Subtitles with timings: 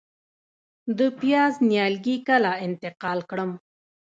[0.97, 3.51] د پیاز نیالګي کله انتقال کړم؟